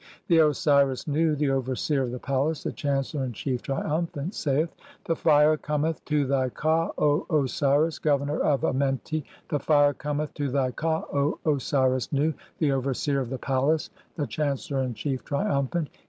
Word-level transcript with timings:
(3) 0.29 0.35
The 0.37 0.47
Osiris 0.47 1.07
Nu, 1.07 1.35
the 1.35 1.51
overseer 1.51 2.01
of 2.01 2.09
the 2.09 2.17
palace, 2.17 2.63
the 2.63 2.71
chancellor 2.71 3.23
in 3.23 3.33
chief, 3.33 3.61
triumphant, 3.61 4.33
saith:— 4.33 4.73
"The 5.05 5.15
fire 5.15 5.55
cometh 5.57 6.03
to 6.05 6.25
thy 6.25 6.49
KA, 6.49 6.89
O 6.97 7.23
Osiris, 7.29 7.99
governor 7.99 8.39
of 8.39 8.61
Amenti; 8.65 9.23
"the 9.49 9.59
fire 9.59 9.89
(4) 9.93 9.93
cometh 9.93 10.33
to 10.33 10.49
thy 10.49 10.71
Ka, 10.71 11.03
O 11.13 11.37
Osiris 11.45 12.11
Nu, 12.11 12.33
the 12.57 12.71
overseer 12.71 13.19
of 13.19 13.29
"the 13.29 13.37
palace, 13.37 13.91
the 14.15 14.25
chancellor 14.25 14.81
in 14.81 14.95
chief, 14.95 15.23
triumphant. 15.23 15.87